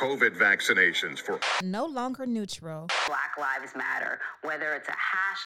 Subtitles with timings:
[0.00, 2.88] COVID vaccinations for No longer neutral.
[3.06, 5.44] Black Lives Matter, whether it's a hash.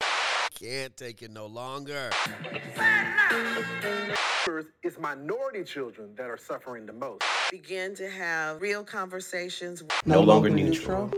[0.54, 2.10] Can't take it no longer.
[4.84, 7.24] It's minority children that are suffering the most.
[7.50, 9.82] begin to have real conversations.
[10.06, 11.10] No longer neutral.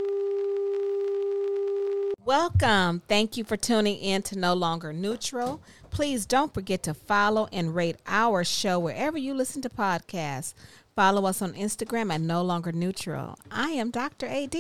[2.24, 3.02] Welcome.
[3.06, 5.60] Thank you for tuning in to No Longer Neutral.
[5.90, 10.54] Please don't forget to follow and rate our show wherever you listen to podcasts.
[10.96, 13.38] Follow us on Instagram at No Longer Neutral.
[13.50, 14.24] I am Dr.
[14.26, 14.56] AD.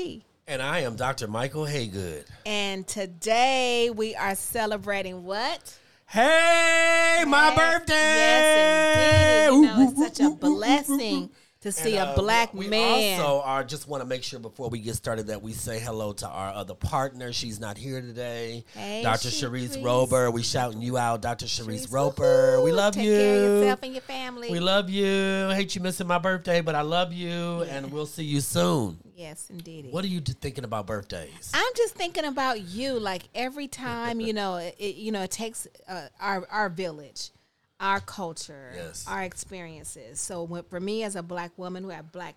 [0.46, 1.26] And I am Dr.
[1.28, 2.26] Michael Haygood.
[2.44, 5.78] And today we are celebrating what?
[6.04, 7.94] Hey, my Yes, birthday!
[7.94, 9.56] Yes, indeed.
[9.56, 11.30] You know, it's such a blessing.
[11.66, 13.20] To see And, a uh, black we man.
[13.20, 16.12] also are just want to make sure before we get started that we say hello
[16.14, 17.32] to our other partner.
[17.32, 18.64] She's not here today.
[18.74, 19.28] Hey, Dr.
[19.28, 19.76] Sharice.
[19.76, 20.30] Sharice Roper.
[20.30, 21.46] We shouting you out, Dr.
[21.46, 22.60] Sharice Sharice, Roper.
[22.62, 23.12] We love Take you.
[23.12, 24.50] care of yourself and your family.
[24.50, 25.50] We love you.
[25.50, 28.98] Hate you missing my birthday, but I love you, and we'll see you soon.
[29.16, 29.88] yes, indeed.
[29.92, 31.50] What are you thinking about birthdays?
[31.54, 32.98] I'm just thinking about you.
[32.98, 37.30] Like every time, you know, it, it- you know, it takes uh, our our village,
[37.80, 39.04] our culture, Yes.
[39.06, 40.20] our experiences.
[40.20, 42.34] So when, for me, as a black woman who have black,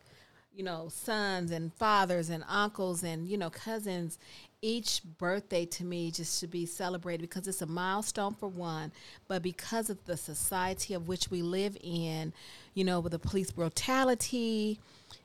[0.54, 4.18] you know, sons and fathers and uncles and you know cousins,
[4.62, 8.92] each birthday to me just should be celebrated because it's a milestone for one,
[9.30, 12.34] but because of the society of which we live in,
[12.74, 14.80] you know, with the police brutality,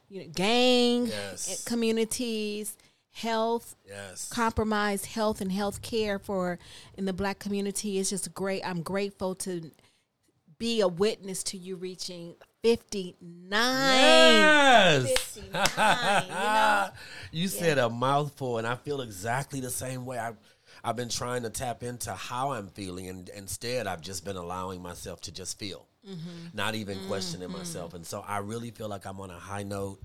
[0.09, 1.49] you know, gang Yes.
[1.51, 2.77] eh, communities,
[3.11, 4.29] health, yes.
[4.29, 6.59] compromised health and health care for
[6.97, 8.63] in the black community is just great.
[8.65, 9.71] I'm grateful to
[10.59, 13.51] be a witness to you reaching 59.
[13.51, 15.07] Yes.
[15.35, 16.89] 59, you know?
[17.33, 20.19] You said a mouthful, and I feel exactly the same way.
[20.19, 20.33] I,
[20.85, 24.81] I've been trying to tap into how I'm feeling, and instead, I've just been allowing
[24.83, 26.57] myself to just feel, Mm-hmm.
[26.57, 27.95] not even questioning myself.
[27.95, 30.01] And so, I really feel like I'm on a high note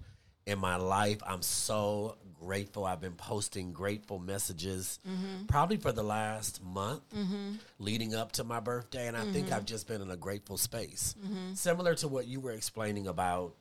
[0.48, 1.20] in my life.
[1.28, 2.86] I'm so grateful.
[2.86, 5.46] I've been posting grateful messages Mm-hmm.
[5.48, 7.54] probably for the last month mm-hmm.
[7.80, 9.56] leading up to my birthday, and I think mm-hmm.
[9.56, 11.54] I've just been in a grateful space, mm-hmm.
[11.54, 13.54] similar to what you were explaining about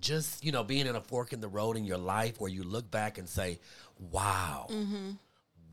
[0.00, 2.62] just you know being in a fork in the road in your life where you
[2.62, 3.58] look back and say
[3.98, 4.68] wow.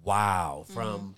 [0.03, 0.65] Wow.
[0.69, 1.15] From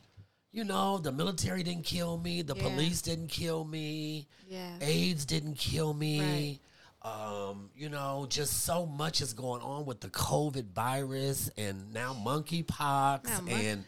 [0.52, 2.64] you know the military didn't kill me the Yeah.
[2.64, 4.82] police didn't kill me Yes.
[4.82, 6.60] aids didn't kill me
[7.02, 12.14] um, you know, just so much is going on with the COVID virus and now
[12.14, 13.86] monkeypox Now mon- and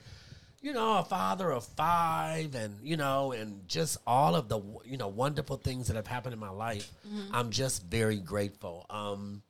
[0.62, 4.98] you know, a father of five, and you know, and just all of the you
[4.98, 6.90] know wonderful things that have happened in my life.
[7.08, 7.36] Mm-hmm.
[7.36, 8.86] I'm just very grateful.
[8.90, 9.42] Um,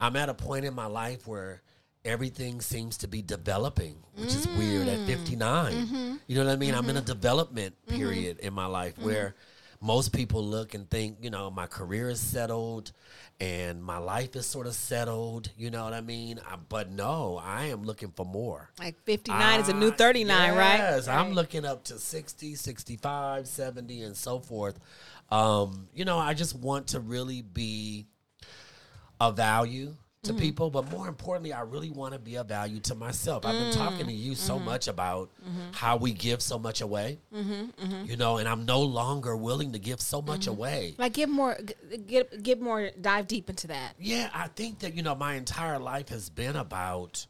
[0.00, 1.62] I'm at a point in my life where
[2.04, 5.06] everything seems to be developing, which is weird at mm.
[5.06, 5.72] 59.
[5.72, 6.14] Mm-hmm.
[6.26, 6.74] You know what I mean?
[6.74, 7.06] I'm in a mm-hmm.
[7.06, 9.34] development period in my life where
[9.80, 12.92] most people look and think, you know, my career is settled
[13.40, 15.50] and my life is sort of settled.
[15.56, 16.40] You know what I mean?
[16.46, 18.70] I, but no, I am looking for more.
[18.78, 20.76] Like 59 is a new Ah, 39, right?
[20.78, 24.78] Yes, I'm looking up to 60, 65, 70, and so forth.
[25.30, 28.06] Um, you know, I just want to really be
[29.20, 30.40] a value to Mm-hmm.
[30.40, 33.46] people, but more importantly, I really want to be a value to myself.
[33.46, 33.76] I've been Mm.
[33.76, 34.64] talking to you so Mm-hmm.
[34.64, 35.30] much about
[35.72, 39.78] how we give so much away, Mm-hmm, you know, and I'm no longer willing to
[39.78, 40.94] give so much away.
[40.98, 43.94] Like give more g- get get more dive deep into that.
[44.00, 47.26] Yeah, I think that you know my entire life has been about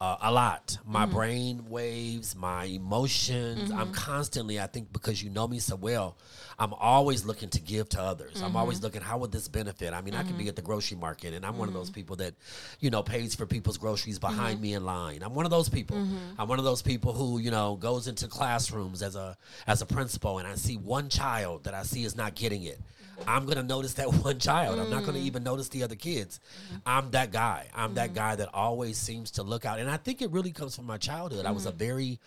[0.00, 0.78] uh, a lot.
[0.84, 1.14] My Mm-hmm.
[1.14, 3.70] brain waves, my emotions.
[3.70, 6.16] I'm constantly, I think, because you know me so well,
[6.58, 8.42] I'm always looking to give to others.
[8.42, 8.84] I'm always Mm-hmm.
[8.86, 9.92] looking, how would this benefit?
[9.94, 12.16] I mean, I could be at the grocery market, and I'm one of those people
[12.16, 12.34] that,
[12.80, 15.22] you know, pays for people's groceries behind me in line.
[15.22, 15.96] I'm one of those people.
[16.38, 19.86] I'm one of those people who, you know, goes into classrooms as a as a
[19.86, 22.80] principal, and I see one child that I see is not getting it.
[23.26, 24.78] I'm gonna notice that one child.
[24.78, 25.24] I'm not gonna mm.
[25.24, 26.40] even notice the other kids.
[26.68, 26.76] Mm-hmm.
[26.86, 27.68] I'm that guy.
[27.74, 28.16] I'm that mm-hmm.
[28.16, 29.78] guy that always seems to look out.
[29.78, 31.46] And I think it really comes from my childhood.
[31.46, 31.78] I was a mm-hmm.
[31.78, 32.20] very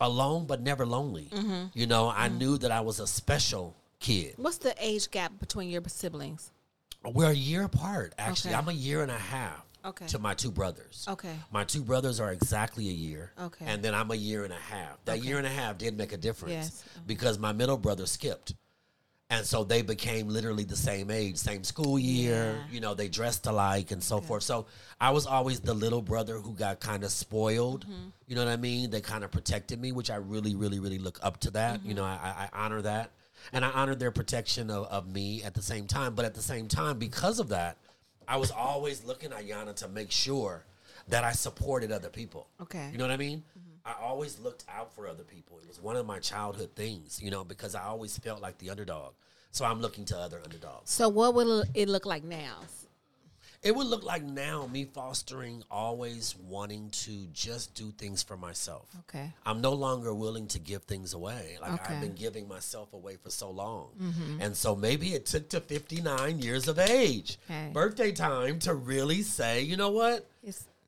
[0.00, 1.30] alone but never lonely.
[1.74, 4.34] You know, I knew that I was a special kid.
[4.36, 6.50] What's the age gap between your siblings?
[7.04, 8.52] We're a year apart, actually.
[8.52, 8.58] Okay.
[8.58, 10.06] I'm a year and a half Okay.
[10.06, 11.06] to my two brothers.
[11.08, 11.34] Okay.
[11.52, 13.32] My two brothers are exactly a year.
[13.38, 13.66] Okay.
[13.66, 15.04] And then I'm a year and a half.
[15.04, 16.84] That year and a half did make a difference Yes.
[17.06, 18.54] Because my middle brother skipped.
[19.30, 22.58] And so they became literally the same age, same school year.
[22.58, 22.74] Yeah.
[22.74, 24.42] You know, they dressed alike and so forth.
[24.42, 24.66] So
[25.00, 27.86] I was always the little brother who got kind of spoiled.
[27.86, 28.08] Mm-hmm.
[28.28, 28.90] You know what I mean?
[28.90, 31.80] They kind of protected me, which I really, really, really look up to that.
[31.80, 31.88] Mm-hmm.
[31.88, 33.10] You know, I, I honor that.
[33.52, 36.14] And I honor their protection of, of me at the same time.
[36.14, 37.78] But at the same time, because of that,
[38.28, 40.64] I was always looking at Yana to make sure
[41.08, 42.46] that I supported other people.
[42.62, 42.88] Okay.
[42.92, 43.42] You know what I mean?
[43.84, 45.58] I always looked out for other people.
[45.58, 48.70] It was one of my childhood things, you know, because I always felt like the
[48.70, 49.12] underdog.
[49.50, 50.90] So I'm looking to other underdogs.
[50.90, 52.60] So what will it look like now?
[53.62, 58.86] It would look like now me fostering always wanting to just do things for myself.
[59.08, 59.32] Okay.
[59.46, 61.56] I'm no longer willing to give things away.
[61.62, 61.82] Like Okay.
[61.82, 61.92] Mm-hmm.
[61.94, 63.88] I've been giving myself away for so long.
[64.40, 67.70] And so maybe it took to 59 years of age, Okay.
[67.72, 70.28] birthday time, to really say, you know what?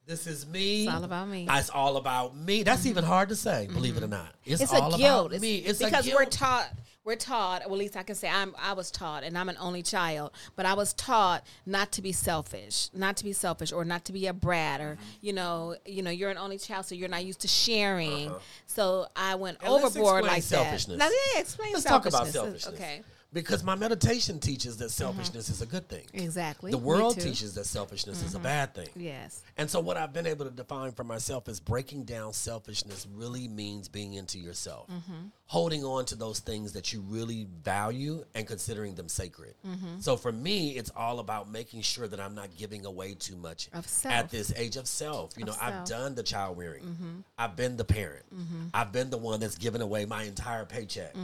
[0.07, 0.85] This is me.
[0.85, 1.47] It's all about me.
[1.51, 2.63] It's all about me.
[2.63, 4.35] That's even hard to say, believe it or not.
[4.45, 5.33] It's, it's all a guilt.
[5.33, 5.57] about me.
[5.57, 6.71] It's a because we're taught
[7.05, 9.57] we're taught well at least i can say i'm i was taught and i'm an
[9.61, 13.85] only child but i was taught not to be selfish not to be selfish or
[13.85, 15.03] not to be a brat or Mm-hmm.
[15.21, 18.33] you know you know you're an only child so you're not used to sharing
[18.67, 19.77] so i went Uh-huh.
[19.77, 20.99] And overboard like selfishness.
[20.99, 22.75] that now yeah explain Let's talk about selfishness.
[22.75, 26.05] okay Because my meditation teaches that selfishness is a good thing.
[26.15, 27.17] exactly The world.
[27.17, 27.29] Mm-hmm.
[27.29, 28.89] teaches that selfishness is a bad thing.
[28.97, 33.07] yes And so, what I've been able to define for myself is breaking down selfishness
[33.15, 35.27] really means being into yourself, Mm-hmm.
[35.47, 39.55] holding on to those things that you really value and considering them sacred.
[39.67, 40.01] Mm-hmm.
[40.01, 43.69] So, for me, it's all about making sure that I'm not giving away too much
[43.73, 44.15] Of self.
[44.15, 45.33] at this age of self.
[45.37, 45.73] You Of know, I've.
[45.75, 45.85] Mm-hmm.
[45.85, 48.25] done the child rearing, I've been the parent,
[48.73, 51.15] I've been the one that's given away my entire paycheck.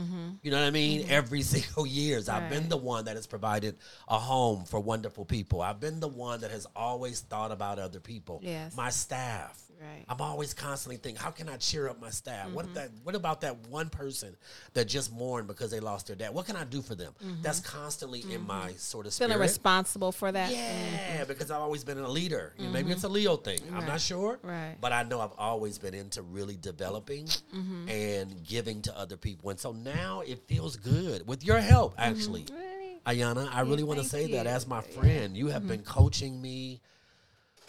[0.41, 1.05] You know what I mean?
[1.09, 2.69] Every single years, I've been.
[2.69, 5.61] The one that has provided a home for wonderful people.
[5.61, 8.39] I've been the one that has always thought about other people.
[8.43, 8.75] Yes.
[8.75, 9.62] My staff.
[9.79, 10.01] Right.
[10.01, 10.11] Mm-hmm.
[10.11, 12.49] I'm always constantly thinking, how can I cheer up my staff?
[12.51, 14.35] What if that what about that one person
[14.73, 16.33] that just mourned because they lost their dad?
[16.33, 17.13] What can I do for them?
[17.41, 19.29] That's constantly in my sort of spirit.
[19.29, 19.33] Mm-hmm.
[19.33, 22.53] feeling responsible for that Yeah, because I've always been a leader.
[22.57, 23.59] You Maybe it's a Leo thing.
[23.73, 24.39] I'm not sure.
[24.41, 24.75] Right.
[24.79, 27.89] But I know I've always been into really developing Mm-hmm.
[27.89, 29.49] and giving to other people.
[29.49, 32.45] And so now it feels good with your help, actually.
[33.05, 35.35] Ayana, I really want to say that as my friend.
[35.35, 36.81] You have been coaching me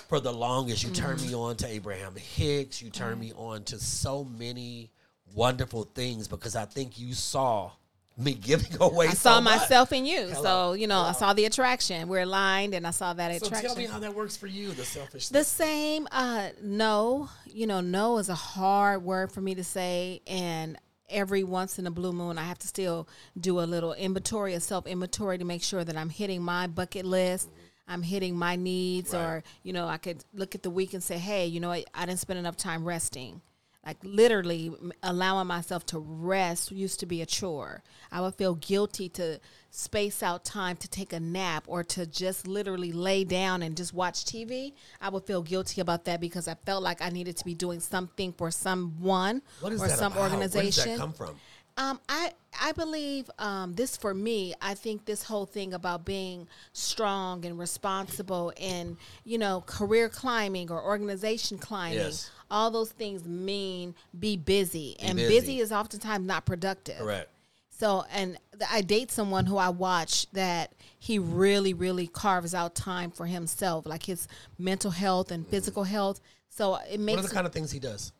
[0.08, 0.82] for the longest.
[0.84, 1.28] You turned Mm-hmm.
[1.28, 2.82] me on to Abraham Hicks.
[2.82, 4.90] You turned me on to so many
[5.34, 7.70] wonderful things because I think you saw
[8.16, 9.08] me giving away.
[9.08, 9.60] I saw so much.
[9.60, 10.42] myself in you, Hello.
[10.42, 12.06] so you know I saw the attraction.
[12.08, 13.68] We're aligned, and I saw that So attraction.
[13.70, 15.30] tell me how that works for you, the selfishness.
[15.30, 17.28] The same, uh, no.
[17.46, 20.20] You know, no is a hard word for me to say.
[20.26, 20.76] And
[21.08, 23.08] every once in a blue moon, I have to still
[23.38, 27.04] do a little inventory, a self inventory to make sure that I'm hitting my bucket
[27.06, 27.48] list.
[27.86, 29.22] I'm hitting my needs, Right.
[29.22, 31.84] or, you know, I could look at the week and say, hey, you know, what?
[31.94, 33.42] I didn't spend enough time resting.
[33.86, 34.72] Like literally
[35.02, 37.82] allowing myself to rest used to be a chore.
[38.10, 39.38] I would feel guilty to
[39.70, 43.92] space out time to take a nap or to just literally lay down and just
[43.92, 44.72] watch TV.
[45.02, 47.78] I would feel guilty about that because I felt like I needed to be doing
[47.80, 50.22] something for someone what is or that some about?
[50.22, 50.64] Where organization.
[50.66, 51.36] does that come from?
[51.76, 54.54] Um, I I believe um, this for me.
[54.60, 60.70] I think this whole thing about being strong and responsible and you know career climbing
[60.70, 61.98] or organization climbing.
[61.98, 62.30] Yes.
[62.50, 65.40] All those things mean be busy, and busy.
[65.40, 65.60] busy.
[65.60, 66.98] is oftentimes not productive.
[66.98, 67.28] Correct.
[67.76, 68.38] So, and
[68.70, 73.84] I date someone who I watch that he really, really carves out time for himself,
[73.84, 74.28] like his
[74.58, 76.20] mental health and physical health.
[76.50, 78.12] So it What makes are the kind of things he does?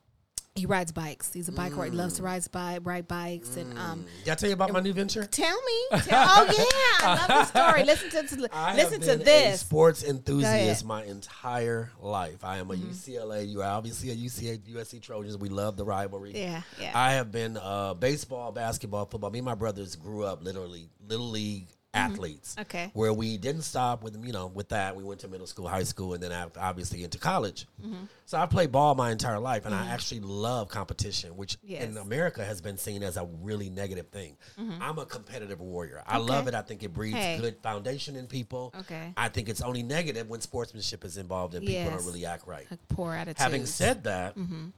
[0.57, 1.33] He rides bikes.
[1.33, 1.91] He's a bike rider.
[1.91, 4.79] He loves to ride bike, ride bikes, and um, Did I tell you about my
[4.79, 5.25] new venture?
[5.25, 5.99] Tell me.
[6.03, 7.83] Tell, oh yeah, I love the story.
[7.85, 8.49] Listen to to this.
[8.53, 9.61] I listen have to been a this.
[9.61, 12.45] sports enthusiast my entire life.
[12.45, 12.89] I am Mm-hmm.
[12.89, 13.49] a UCLA.
[13.49, 15.37] You are obviously a UCA USC Trojans.
[15.37, 16.33] We love the rivalry.
[16.35, 16.93] Yeah, yeah.
[16.95, 19.31] I have been uh, baseball, basketball, football.
[19.31, 22.53] Me and my brothers grew up literally little league athletes.
[22.53, 22.61] Mm-hmm.
[22.63, 22.91] Okay.
[22.93, 24.95] Where we didn't stop with you know with that.
[24.97, 27.67] We went to middle school, high school, and then I- obviously into college.
[27.83, 28.05] Mm-hmm.
[28.27, 32.45] So I played ball my entire life, and I actually love competition, which in America
[32.45, 34.37] has been seen as a really negative thing.
[34.81, 36.03] I'm a competitive warrior.
[36.07, 36.55] I love it.
[36.55, 37.23] I think it breeds Mm-hmm.
[37.23, 37.39] Hey.
[37.41, 38.75] good foundation in people.
[38.81, 39.13] Okay.
[39.17, 41.91] I think it's only negative when sportsmanship is involved and people Yes.
[41.97, 42.67] don't really act right.
[42.71, 43.39] Like poor attitude.
[43.41, 44.69] Having said that, Mm-hmm.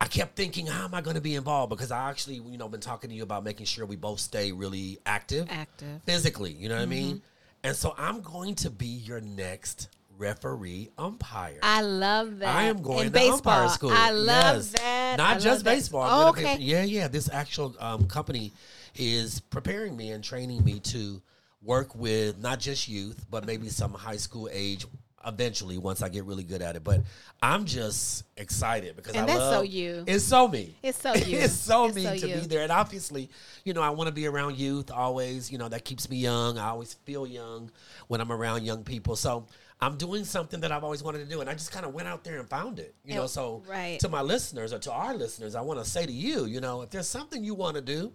[0.00, 1.70] I kept thinking, how am I going to be involved?
[1.70, 4.50] Because I actually, you know, been talking to you about making sure we both stay
[4.50, 6.02] really active, active.
[6.04, 6.52] physically.
[6.52, 7.16] You know what I mean?
[7.16, 7.24] Mm-hmm.
[7.64, 11.58] And so I'm going to be your next referee umpire.
[11.62, 12.54] I love that.
[12.54, 13.68] I am going In to umpire baseball.
[13.68, 13.90] school.
[13.92, 14.72] I love Yes.
[14.72, 15.14] that.
[15.18, 16.06] Not I just baseball.
[16.10, 16.62] Oh, gonna be- okay.
[16.62, 17.08] yeah, yeah.
[17.08, 18.52] This actual um, company
[18.96, 21.20] is preparing me and training me to
[21.62, 24.86] work with not just youth, but maybe some high school age.
[25.26, 27.02] Eventually, once I get really good at it, but
[27.42, 30.04] I'm just excited because And I that's so love you.
[30.06, 30.74] It's so me.
[30.82, 31.38] It's so you.
[31.38, 32.34] it's so It's me so to you.
[32.36, 33.28] be there, and obviously,
[33.64, 35.52] you know, I want to be around youth always.
[35.52, 36.56] You know, that keeps me young.
[36.56, 37.70] I always feel young
[38.08, 39.14] when I'm around young people.
[39.14, 39.46] So
[39.80, 42.08] I'm doing something that I've always wanted to do, and I just kind of went
[42.08, 42.94] out there and found it.
[43.04, 43.98] You know, so right.
[44.00, 46.82] to my listeners or to our listeners, I want to say to you, you know,
[46.82, 48.12] if there's something you want to do,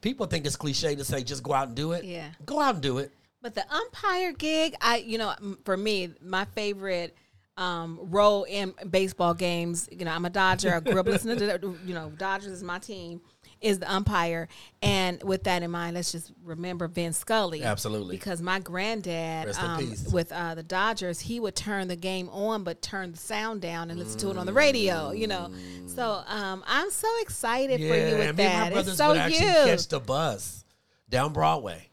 [0.00, 2.04] people think it's cliche to say just go out and do it.
[2.04, 2.28] Yeah.
[2.44, 3.12] go out and do it.
[3.40, 7.16] But the umpire gig, I you know, for me, my favorite
[7.58, 9.88] um, role in baseball games.
[9.90, 10.74] You know, I'm a Dodger.
[10.74, 13.20] I grew up listening to you know Dodgers is my team,
[13.60, 14.48] is the umpire.
[14.80, 17.62] And with that in mind, let's just remember Vin Scully.
[17.62, 18.16] Absolutely.
[18.16, 22.80] Because my granddad um, with uh, the Dodgers, he would turn the game on, but
[22.80, 25.10] turn the sound down and listen to it on the radio.
[25.10, 25.50] You know,
[25.86, 28.72] so um, I'm so excited for you with and me and my that.
[28.72, 29.38] brothers It's so you.
[29.38, 30.64] catch the bus
[31.08, 31.88] down Broadway.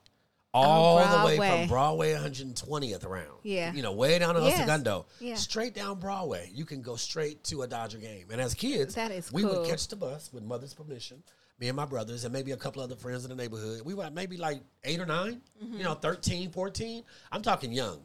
[0.55, 3.25] All the way from Broadway 120th around.
[3.43, 3.73] Yeah.
[3.73, 4.59] You know, way down to El Yes.
[4.59, 5.05] Segundo.
[5.19, 5.35] Yeah.
[5.35, 6.49] Straight down Broadway.
[6.53, 8.27] You can go straight to a Dodger game.
[8.31, 9.59] And as kids, That is we cool.
[9.61, 11.21] would catch the bus with mother's permission.
[11.59, 13.81] Me and my brothers and maybe a couple other friends in the neighborhood.
[13.85, 15.77] We were maybe like eight or 9 Mm-hmm.
[15.77, 17.03] you know, 13, 14.
[17.31, 17.99] I'm talking young.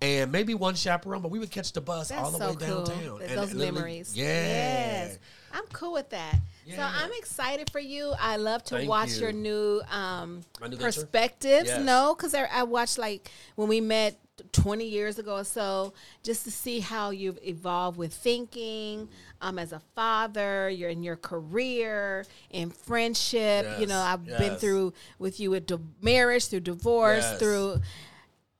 [0.00, 2.56] And maybe one chaperone, but we would catch the bus That's all the so way
[2.58, 2.84] cool.
[2.84, 3.22] downtown.
[3.22, 4.16] And Those memories.
[4.16, 4.24] Yeah.
[4.24, 5.18] Yes.
[5.52, 6.36] I'm cool with that.
[6.66, 6.92] So Yeah.
[6.94, 8.12] I'm excited for you.
[8.20, 9.22] I love to Thank watch you.
[9.22, 11.68] your new um, new perspectives.
[11.68, 11.80] Yes.
[11.84, 14.18] No, because I, I watched like when we met
[14.52, 15.92] 20 years ago or so,
[16.22, 19.08] just to see how you've evolved with thinking
[19.40, 23.66] um, as a father, you're in your career, in friendship.
[23.80, 27.38] You know, I've been through with you with di- marriage, through divorce, Yes.
[27.38, 27.80] through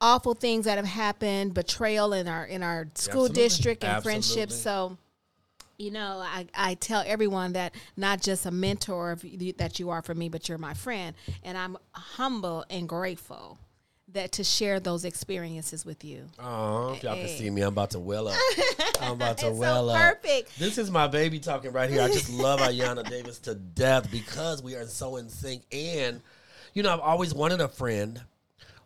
[0.00, 3.35] awful things that have happened, betrayal in our in our school Absolutely.
[3.42, 4.54] district and friendships.
[4.54, 4.97] Absolutely.
[4.97, 4.99] So
[5.82, 9.18] you know, I, I tell everyone that not just a mentor
[9.56, 13.58] that you are for me, but you're my friend, and I'm humble and grateful
[14.12, 16.26] that to share those experiences with you.
[16.38, 17.36] Oh, if y'all can eh.
[17.36, 18.36] see me, I'm about to well up.
[19.00, 19.98] I'm about to It's so well up.
[20.22, 20.58] perfect.
[20.58, 22.02] This is my baby talking right here.
[22.02, 25.62] I just love Ayanna Davis to death because we are so in sync.
[25.72, 26.20] And,
[26.74, 28.20] you know, I've always wanted a friend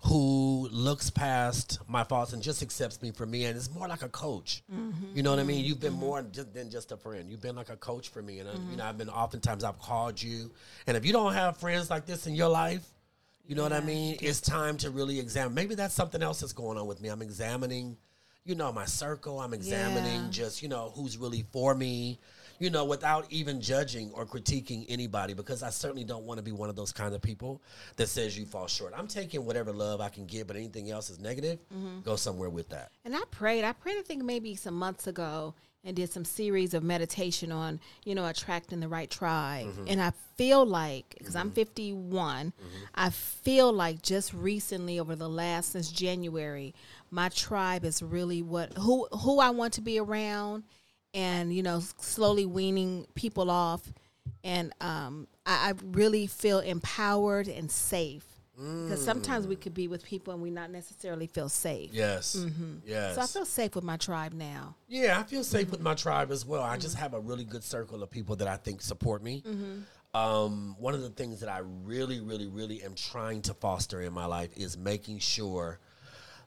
[0.07, 4.03] who looks past my faults and just accepts me for me and is more like
[4.03, 4.63] a coach.
[4.73, 5.17] Mm-hmm.
[5.17, 5.59] You know what I mean?
[5.59, 5.67] Mm-hmm.
[5.67, 6.01] You've been mm-hmm.
[6.01, 7.29] more just, than just a friend.
[7.29, 8.39] You've been like a coach for me.
[8.39, 10.53] And, uh, you know, I've been oftentimes I've called you.
[10.87, 12.87] And if you don't have friends like this in your life,
[13.49, 14.17] you know what I mean?
[14.21, 15.55] It's time to really examine.
[15.55, 17.09] Maybe that's something else that's going on with me.
[17.09, 17.97] I'm examining,
[18.45, 19.41] you know, my circle.
[19.41, 20.31] I'm examining Yeah.
[20.31, 22.21] just, you know, who's really for me,
[22.59, 26.53] you know, without even judging or critiquing anybody because I certainly don't want to be
[26.53, 27.63] one of those kind of people
[27.97, 28.93] that says you fall short.
[28.97, 32.01] I'm taking whatever love I can get, but anything else is negative, mm-hmm.
[32.01, 32.91] go somewhere with that.
[33.05, 33.65] And I prayed.
[33.65, 33.99] I prayed.
[33.99, 35.55] I think maybe some months ago,
[35.87, 39.67] and did some series of meditation on you know attracting the right tribe.
[39.67, 39.85] Mm-hmm.
[39.89, 41.55] And I feel like because I'm mm-hmm.
[41.55, 42.67] 51, mm-hmm.
[42.95, 46.75] I feel like just recently over the last since January,
[47.11, 50.65] my tribe is really what who who I want to be around,
[51.17, 53.83] and you know slowly weaning people off,
[54.45, 58.25] and um, I, I really feel empowered and safe.
[58.59, 61.91] Because sometimes we could be with people and we not necessarily feel safe.
[61.93, 62.43] Yes.
[62.87, 63.15] Yes.
[63.15, 64.77] So I feel safe with my tribe now.
[64.89, 66.63] Yeah, I feel safe with my tribe as well.
[66.63, 69.45] I just have a really good circle of people that I think support me.
[70.15, 74.15] Um, one of the things that I really, really, really am trying to foster in
[74.15, 75.79] my life is making sure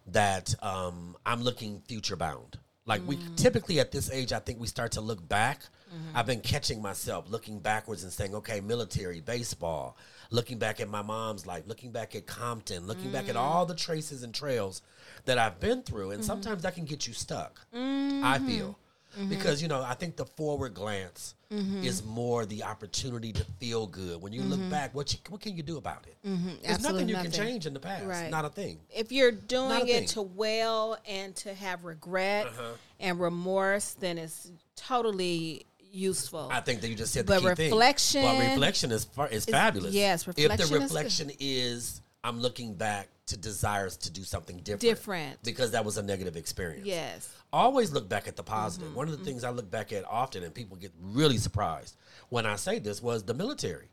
[0.08, 2.58] that um, I'm looking future bound.
[2.90, 3.36] Like we mm.
[3.36, 5.62] typically at this age, I think we start to look back.
[5.62, 6.18] Mm-hmm.
[6.18, 9.96] I've been catching myself looking backwards and saying, okay, military, baseball,
[10.32, 13.40] looking back at my mom's life, looking back at Compton, looking back at mm.
[13.40, 14.82] all the traces and trails
[15.26, 16.10] that I've been through.
[16.10, 16.28] And mm-hmm.
[16.28, 18.48] sometimes that can get you stuck, I mm-hmm.
[18.48, 18.80] feel.
[19.28, 21.84] Because, you know, I think the forward glance Mm-hmm.
[21.84, 24.22] is more the opportunity to feel good.
[24.22, 24.70] When you look mm-hmm.
[24.70, 26.16] back, what you, what can you do about it?
[26.24, 26.50] Mm-hmm.
[26.62, 28.06] There's nothing you can change in the past.
[28.06, 28.30] Right.
[28.30, 28.78] Not a thing.
[28.96, 32.74] If you're doing it to well and to have regret Uh-huh.
[33.00, 36.50] and remorse, then it's totally useful.
[36.52, 38.40] I think that you just said But the key reflection thing.
[38.40, 39.94] But reflection is is fabulous.
[39.94, 44.58] yes, If reflection the is reflection is, I'm looking back to desires to do something
[44.58, 45.44] different, Different.
[45.44, 46.86] because that was a negative experience.
[46.86, 47.28] yes.
[47.52, 48.90] Always look back at the positive.
[48.90, 51.96] Mm-hmm, One of the things I look back at often, and people get really surprised
[52.30, 53.90] when I say this, was the military.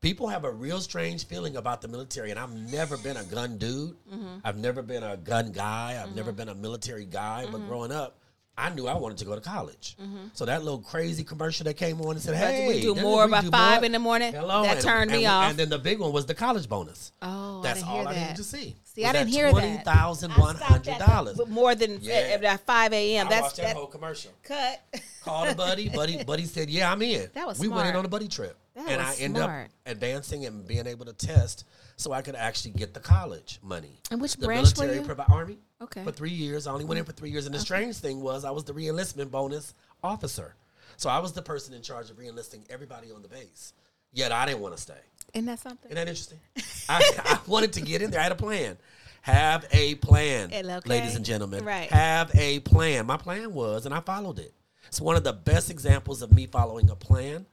[0.00, 3.58] People have a real strange feeling about the military, and I've never been a gun
[3.58, 3.96] dude.
[4.12, 4.38] Mm-hmm.
[4.44, 6.00] I've never been a gun guy.
[6.02, 7.46] I've never been a military guy.
[7.50, 7.68] But Mm-hmm.
[7.68, 8.18] growing up,
[8.58, 9.96] I knew I wanted to go to college.
[10.00, 10.28] Mm-hmm.
[10.32, 13.42] So that little crazy commercial that came on and said, "Hey, we do more by
[13.42, 14.32] do five more?" in the morning?
[14.32, 15.50] Hello, That and- turned me and- off.
[15.50, 17.12] And then the big one was the college bonus.
[17.20, 18.74] Oh, I that's didn't all I needed to see.
[18.84, 19.60] See, was I didn't hear that.
[19.60, 21.38] Twenty thousand one hundred dollars.
[21.48, 22.14] More than Yeah.
[22.14, 23.26] at, at five a.m.
[23.26, 24.32] I That's watched that, that whole commercial.
[24.42, 24.80] cut.
[25.22, 25.88] Called a buddy.
[25.90, 28.56] Buddy, buddy said, "Yeah, I'm in." That was we went in on a buddy trip,
[28.74, 31.64] That and I ended up advancing and being able to test,
[31.96, 34.00] so I could actually get the college money.
[34.10, 35.14] And which the branch were military you?
[35.14, 35.58] provi- army.
[35.80, 36.04] Okay.
[36.04, 38.44] For three years, I only went in for three years, and the strange thing was,
[38.44, 40.54] I was the reenlistment bonus officer,
[40.96, 43.72] so I was the person in charge of reenlisting everybody on the base.
[44.12, 44.94] Yet I didn't want to stay.
[45.34, 45.90] Isn't that something?
[45.90, 46.38] Isn't that interesting?
[46.88, 48.20] I, I wanted to get in there.
[48.20, 48.78] I had a plan.
[49.22, 50.88] Have a plan, okay.
[50.88, 51.64] ladies and gentlemen.
[51.64, 51.90] Right.
[51.90, 53.06] Have a plan.
[53.06, 54.54] My plan was, and I followed it.
[54.86, 57.44] It's one of the best examples of me following a plan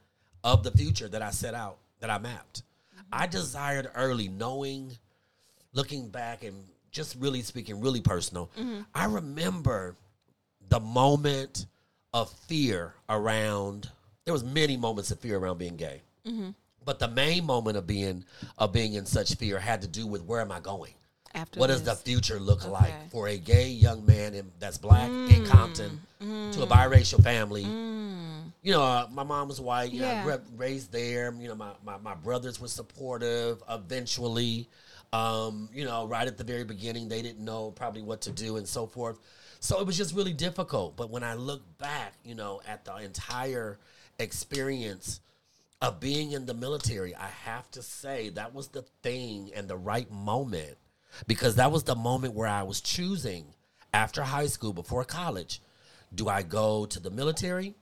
[0.44, 2.62] of the future that I set out, that I mapped.
[3.12, 4.96] I desired early, knowing,
[5.72, 8.50] looking back, and just really speaking, really personal.
[8.58, 8.80] Mm-hmm.
[8.94, 9.96] I remember
[10.68, 11.66] the moment
[12.12, 13.90] of fear around.
[14.24, 16.50] There was many moments of fear around being gay mm-hmm.
[16.84, 18.24] But the main moment of being
[18.58, 20.94] of being in such fear had to do with where am I going?
[21.34, 25.10] After What does the future look like for a gay young man in, that's black
[25.28, 27.64] in Compton to a biracial family?
[28.62, 29.92] You know, uh, my mom was white.
[29.92, 30.22] You know, I Yeah.
[30.22, 31.34] grew up raised there.
[31.34, 34.68] You know, my, my, my brothers were supportive eventually.
[35.12, 38.56] Um, you know, right at the very beginning, they didn't know probably what to do
[38.56, 39.18] and so forth.
[39.60, 40.96] So it was just really difficult.
[40.96, 43.78] But when I look back, you know, at the entire
[44.18, 45.20] experience
[45.82, 49.76] of being in the military, I have to say that was the thing and the
[49.76, 50.76] right moment
[51.26, 53.46] because that was the moment where I was choosing
[53.92, 55.62] after high school, before college,
[56.14, 57.74] do I go to the military?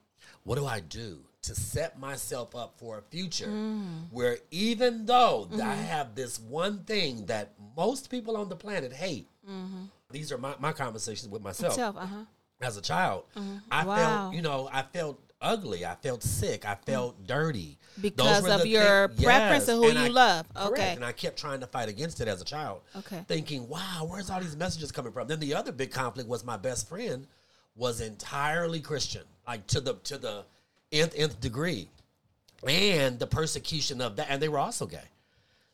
[0.44, 4.04] What do I do to set myself up for a future mm.
[4.10, 5.60] where even though I mm-hmm.
[5.62, 9.84] have this one thing that most people on the planet hate, mm-hmm.
[10.10, 12.24] these are my, my conversations with myself Self, uh-huh.
[12.60, 13.24] as a child.
[13.36, 13.56] Mm-hmm.
[13.70, 13.96] I Wow.
[13.96, 15.84] felt, you know, I felt ugly.
[15.84, 16.66] I felt sick.
[16.66, 16.84] I mm.
[16.86, 17.78] felt dirty.
[18.00, 20.54] Because of your thi- preference of who and you I- love.
[20.54, 20.72] correct.
[20.72, 20.94] Okay.
[20.94, 22.80] And I kept trying to fight against it as a child.
[22.96, 23.22] Okay.
[23.28, 25.28] Thinking, wow, where's all these messages coming from?
[25.28, 27.26] Then the other big conflict was my best friend
[27.76, 30.44] was entirely Christian, like to the to the
[30.90, 31.88] nth, nth degree,
[32.66, 34.98] and the persecution of that, and they were also gay.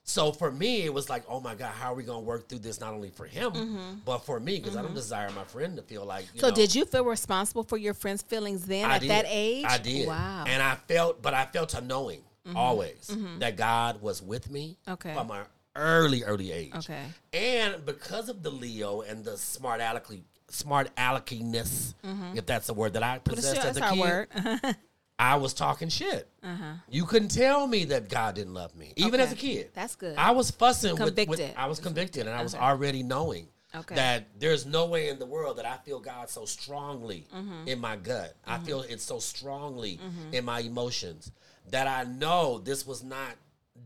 [0.09, 2.49] So for me, it was like, oh my God, how are we going to work
[2.49, 3.95] through this not only for him, mm-hmm.
[4.07, 4.59] but for me?
[4.59, 4.95] Because I don't mm-hmm.
[4.97, 6.25] desire my friend to feel like.
[6.25, 6.39] Mm-hmm.
[6.39, 9.11] So know, did you feel responsible for your friends' feelings then I at did.
[9.11, 9.67] that age?
[9.69, 10.09] I did.
[10.09, 10.45] Wow.
[10.47, 12.57] And I felt, but I felt a knowing mm-hmm.
[12.57, 15.13] always that God was with me Okay.
[15.13, 15.45] from an
[15.77, 16.75] early, early age.
[16.75, 17.05] Okay.
[17.35, 21.93] And because of the Leo and the smart alecky, smart aleckiness,
[22.35, 24.29] if that's a word that I possessed as a kid, word.
[25.19, 26.29] I was talking shit.
[26.43, 26.75] Uh-huh.
[26.89, 29.71] You couldn't tell me that God didn't love me, even as a kid.
[29.75, 30.17] That's good.
[30.17, 31.17] I was fussing with, with.
[31.17, 31.55] Convicted.
[31.57, 33.97] I was convicted, and I was already knowing Okay.
[33.97, 37.69] that there's no way in the world that I feel God so strongly Mm-hmm.
[37.69, 38.35] in my gut.
[38.47, 40.01] I feel it so strongly
[40.33, 41.33] in my emotions
[41.71, 43.35] that I know this was not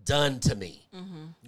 [0.05, 0.87] done to me.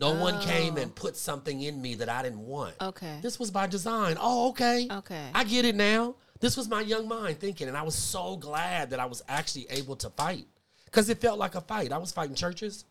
[0.00, 2.74] No one came and put something in me that I didn't want.
[2.80, 2.88] Oh.
[2.88, 3.18] Okay.
[3.22, 4.16] This was by design.
[4.20, 4.88] Oh, okay.
[4.90, 5.26] Okay.
[5.34, 6.16] I get it now.
[6.44, 9.66] This was my young mind thinking, and I was so glad that I was actually
[9.70, 10.46] able to fight
[10.84, 11.90] because it felt like a fight.
[11.90, 12.84] I was fighting churches.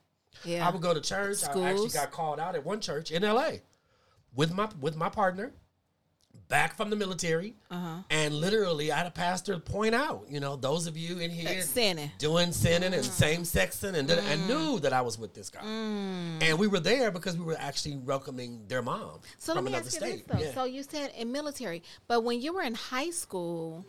[0.44, 0.68] yeah.
[0.68, 1.44] I would go to church.
[1.44, 3.58] I actually got called out at one church in LA
[4.34, 5.52] with my with my partner,
[6.50, 8.04] back from the military, Uh-huh.
[8.10, 11.62] and literally I had a pastor point out, you know, those of you in here
[11.64, 12.12] sinning.
[12.20, 12.98] doing sinning Mm.
[12.98, 16.80] and same sexing, and, and knew that I was with this guy, and we were
[16.80, 20.08] there because we were actually welcoming their mom So from let me another ask you
[20.08, 20.28] state.
[20.28, 20.44] this though.
[20.46, 20.54] Yeah.
[20.54, 23.86] So you said in military, but when you were in high school,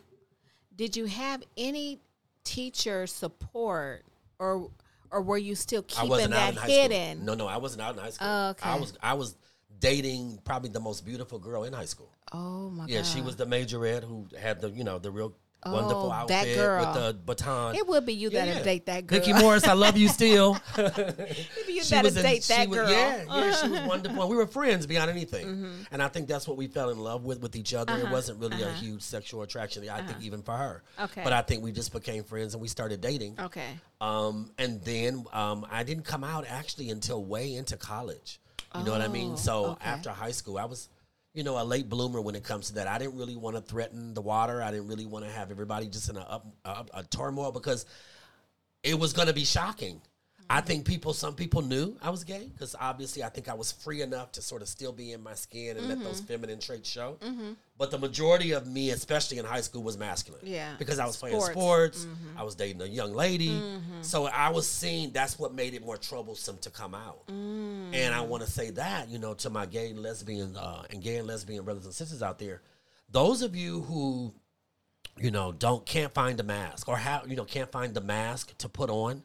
[0.75, 1.99] did you have any
[2.43, 4.05] teacher support,
[4.39, 4.69] or
[5.11, 7.17] or were you still keeping that hidden?
[7.17, 7.25] school.
[7.25, 8.27] No, no, I wasn't out in high school.
[8.27, 8.69] Oh, okay.
[8.69, 9.35] I was I was
[9.79, 12.11] dating probably the most beautiful girl in high school.
[12.33, 12.89] Oh my god.
[12.89, 13.05] Yeah, god!
[13.07, 15.33] she was the majorite who had the you know the real
[15.67, 17.73] wonderful Oh, that outfit with the baton.
[17.75, 18.63] It would be you Yeah, that'd yeah.
[18.63, 19.17] date that girl.
[19.19, 20.59] Vicky Morris, I love you still.
[20.77, 22.89] Maybe you She that'd was in- date she that was- girl.
[22.91, 24.29] Yeah, yeah, she was wonderful.
[24.29, 25.71] We were friends beyond anything, Mm-hmm.
[25.91, 27.93] and I think that's what we fell in love with with each other.
[27.93, 29.89] Uh-huh, It wasn't really a huge sexual attraction.
[29.89, 30.83] I think even for her.
[30.99, 31.21] Okay.
[31.23, 33.39] But I think we just became friends and we started dating.
[33.39, 33.79] Okay.
[34.01, 38.39] Um, and then um, I didn't come out actually until way into college.
[38.77, 39.33] You know what I mean?
[39.33, 39.85] Oh, So okay.
[39.85, 40.89] after high school, I was,
[41.33, 42.87] you know, a late bloomer when it comes to that.
[42.87, 44.61] I didn't really want to threaten the water.
[44.61, 47.85] I didn't really want to have everybody just in a, up, a, a turmoil because
[48.83, 50.01] it was going to be shocking.
[50.47, 50.67] I Mm-hmm.
[50.67, 54.01] think people, some people knew I was gay because obviously I think I was free
[54.01, 56.27] enough to sort of still be in my skin and let those Mm-hmm.
[56.27, 57.17] feminine traits show.
[57.77, 60.41] But the majority of me, especially in high school, was masculine.
[60.45, 60.75] Yeah.
[60.77, 62.01] Because I was playing Sports.
[62.01, 63.61] sports, I was dating a young lady.
[64.01, 67.23] So I was seeing that's what made it more troublesome to come out.
[67.27, 71.01] And I want to say that, you know, to my gay and lesbian uh, and
[71.01, 72.61] gay and lesbian brothers and sisters out there,
[73.09, 74.33] those of you who,
[75.19, 78.57] you know, don't can't find a mask or how, you know can't find the mask
[78.59, 79.23] to put on,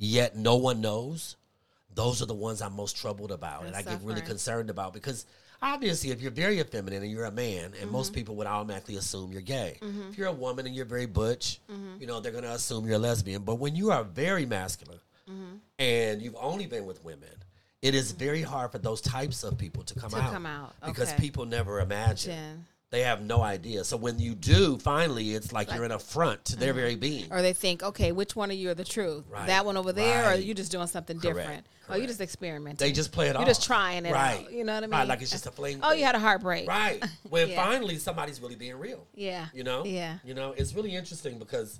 [0.00, 1.36] yet no one knows.
[1.94, 5.26] Those are the ones I'm most troubled about, and I get really concerned about because
[5.60, 8.14] obviously, if you're very effeminate and you're a man, and most mm-hmm.
[8.14, 9.76] people would automatically assume you're gay.
[9.82, 10.08] Mm-hmm.
[10.10, 12.00] If you're a woman and you're very butch, mm-hmm.
[12.00, 13.42] you know they're gonna assume you're a lesbian.
[13.42, 15.00] But when you are very masculine
[15.78, 17.28] and you've only been with women,
[17.82, 20.74] it is very hard for those types of people to come To out come out,
[20.84, 21.20] because okay.
[21.20, 22.64] people never imagine.
[22.90, 23.84] They have no idea.
[23.84, 27.30] So when you do, finally, it's like, you're an affront to their very being.
[27.32, 29.24] Or they think, okay, which one of you are the truth?
[29.30, 29.46] Right.
[29.46, 30.42] That one over there, or Right.
[30.42, 31.38] you just doing something Correct.
[31.38, 31.66] different?
[31.88, 32.08] Or you Correct.
[32.08, 32.84] just experimenting?
[32.84, 33.42] They just play it off.
[33.42, 34.44] You're just trying it right.
[34.44, 34.52] out.
[34.52, 34.90] You know what I mean?
[34.90, 35.78] Right, like it's just a fling.
[35.84, 36.00] Oh, thing.
[36.00, 36.68] you had a heartbreak.
[36.68, 37.04] Right.
[37.28, 37.64] When Yeah.
[37.64, 39.06] finally somebody's really being real.
[39.14, 39.46] Yeah.
[39.54, 39.84] You know?
[39.84, 40.18] Yeah.
[40.24, 41.78] You know, it's really interesting because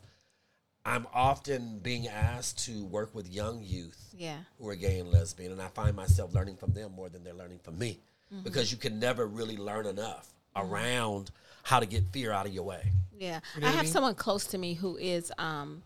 [0.84, 4.38] I'm often being asked to work with young youth Yeah.
[4.60, 7.34] who are gay and lesbian, and I find myself learning from them more than they're
[7.34, 7.98] learning from me
[8.32, 8.44] Mm-hmm.
[8.44, 11.30] because you can never really learn enough around
[11.62, 12.90] how to get fear out of your way.
[13.18, 13.92] Yeah, know I what I have mean?
[13.92, 15.82] someone close to me who is, um,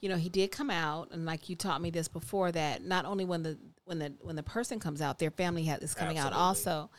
[0.00, 3.04] you know, he did come out, and like you taught me this before, that not
[3.06, 6.18] only when the when the when the person comes out, their family has, is coming
[6.18, 6.90] out also,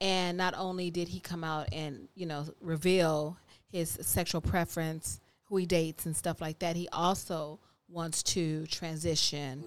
[0.00, 3.38] and not only did he come out and you know reveal
[3.72, 9.64] his sexual preference, who he dates, and stuff like that, he also wants to transition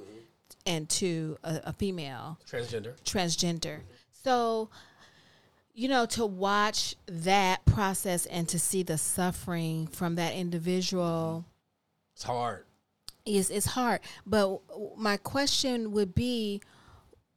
[0.65, 2.93] into a, a female Transgender.
[3.03, 3.79] transgender.
[4.23, 4.69] So,
[5.73, 11.45] you know, to watch that process and to see the suffering from that individual
[12.15, 12.65] It's hard.
[13.25, 14.01] is is hard.
[14.25, 14.59] But
[14.97, 16.61] my question would be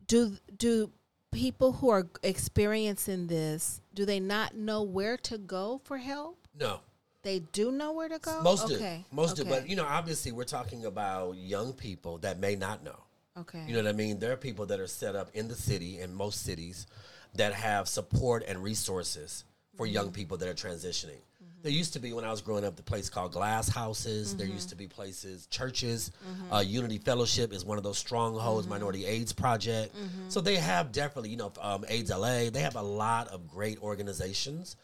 [0.06, 0.90] do do
[1.32, 6.38] people who are experiencing this do they not know where to go for help?
[6.58, 6.80] No.
[7.22, 8.40] They do know where to go.
[8.42, 9.04] Most okay.
[9.10, 9.16] do.
[9.16, 9.42] Most okay.
[9.42, 9.54] do.
[9.54, 12.98] But you know, obviously we're talking about young people that may not know.
[13.38, 13.64] okay.
[13.66, 14.18] You know what I mean?
[14.18, 16.86] There are people that are set up in the city, in most cities,
[17.34, 19.44] that have support and resources
[19.76, 21.20] for young people that are transitioning.
[21.62, 24.36] There used to be, when I was growing up, the place called Glass Houses.
[24.36, 26.12] There used to be places, churches.
[26.52, 29.92] Uh, Unity Fellowship is one of those strongholds, Minority AIDS Project.
[30.28, 33.82] So they have definitely, you know, um, AIDS LA, they have a lot of great
[33.82, 34.76] organizations.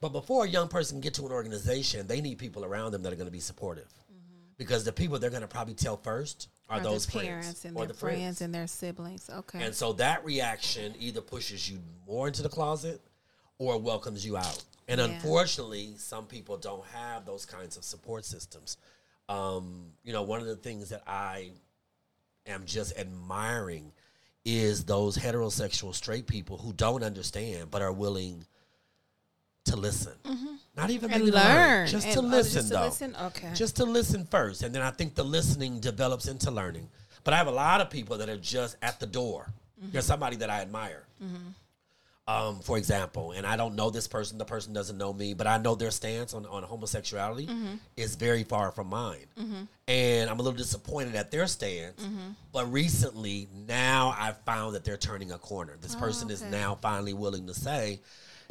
[0.00, 3.02] But before a young person can get to an organization, they need people around them
[3.02, 3.88] that are going to be supportive.
[4.58, 7.80] Because the people they're going to probably tell first are, Are those parents and or
[7.80, 9.28] their the friends and their siblings.
[9.28, 9.62] Okay.
[9.62, 13.00] and so that reaction either pushes you more into the closet
[13.58, 14.62] or welcomes you out.
[14.88, 15.06] And Yeah.
[15.08, 18.76] unfortunately, some people don't have those kinds of support systems.
[19.28, 21.50] Um, you know, one of the things that I
[22.46, 23.92] am just admiring
[24.44, 28.46] is those heterosexual straight people who don't understand but are willing
[29.64, 30.14] to listen.
[30.80, 31.14] Not even Mm-hmm.
[31.14, 31.86] And really learn.
[31.88, 32.84] just And- to oh, listen just to though.
[32.84, 33.16] listen?
[33.22, 33.50] Okay.
[33.54, 36.88] Just to listen first, and then I think the listening develops into learning.
[37.24, 39.52] But I have a lot of people that are just at the door.
[39.80, 39.92] Mm-hmm.
[39.92, 41.04] There's somebody that I admire.
[42.28, 45.48] Um, for example, and I don't know this person, the person doesn't know me, but
[45.48, 47.74] I know their stance on, on homosexuality Mm-hmm.
[47.96, 49.26] is very far from mine.
[49.88, 52.00] And I'm a little disappointed at their stance.
[52.00, 52.30] Mm-hmm.
[52.52, 55.76] But recently, now I've found that they're turning a corner.
[55.80, 57.98] This person is Oh, now finally willing to say,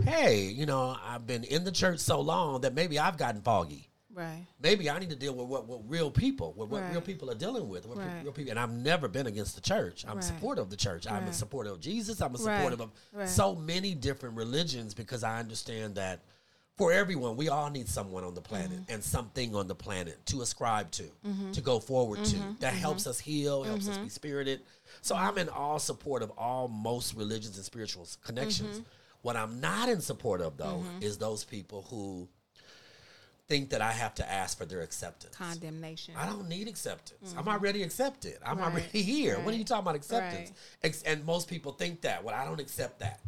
[0.04, 3.90] hey, you know, I've been in the church so long that maybe I've gotten foggy
[4.14, 4.46] right.
[4.62, 7.36] maybe I need to deal with what, what real people, what, what real people are
[7.36, 7.86] dealing with.
[7.86, 8.24] What Right.
[8.24, 10.04] real people, and I've never been against the church.
[10.08, 10.24] I'm Right.
[10.24, 11.08] supportive of the church.
[11.08, 11.36] I'm a Right.
[11.36, 12.22] supporter of Jesus.
[12.22, 12.56] I'm a Right.
[12.58, 13.30] supportive of Right.
[13.30, 16.22] so many different religions because I understand that
[16.76, 18.92] for everyone, we all need someone on the planet Mm-hmm.
[18.94, 21.04] and something on the planet to ascribe to,
[21.54, 22.36] to go forward to.
[22.38, 22.52] Mm-hmm.
[22.60, 24.62] That helps us heal, helps us be spirited.
[25.02, 28.82] So I'm in all support of all most religions and spiritual connections.
[29.20, 29.28] Mm-hmm.
[29.28, 32.28] What I'm not in support of, though, is those people who
[33.48, 35.36] think that I have to ask for their acceptance.
[35.36, 36.14] Condemnation.
[36.18, 37.34] I don't need acceptance.
[37.38, 38.38] I'm already accepted.
[38.46, 38.64] I'm Mm-hmm.
[38.66, 38.72] Right.
[38.74, 39.40] already here.
[39.40, 40.52] What are you talking about acceptance?
[40.84, 41.04] Right.
[41.06, 42.24] And most people think that.
[42.24, 43.22] Well, I don't accept that.